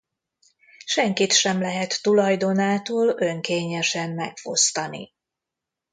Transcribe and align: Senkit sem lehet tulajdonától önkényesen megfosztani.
Senkit 0.85 1.31
sem 1.33 1.59
lehet 1.61 2.01
tulajdonától 2.01 3.13
önkényesen 3.17 4.11
megfosztani. 4.11 5.13